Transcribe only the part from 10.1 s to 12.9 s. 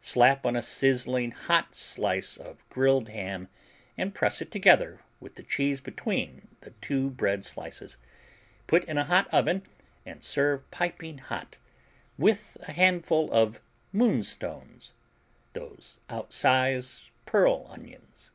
serve piping hot with a